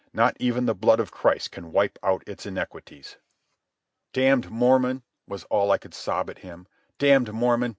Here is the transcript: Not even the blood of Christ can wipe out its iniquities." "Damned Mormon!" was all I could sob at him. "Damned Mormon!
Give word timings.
Not 0.13 0.35
even 0.39 0.65
the 0.65 0.73
blood 0.73 0.99
of 0.99 1.11
Christ 1.11 1.51
can 1.51 1.71
wipe 1.71 1.99
out 2.01 2.23
its 2.27 2.47
iniquities." 2.47 3.17
"Damned 4.13 4.49
Mormon!" 4.49 5.03
was 5.27 5.43
all 5.43 5.69
I 5.69 5.77
could 5.77 5.93
sob 5.93 6.27
at 6.31 6.39
him. 6.39 6.65
"Damned 6.97 7.31
Mormon! 7.31 7.69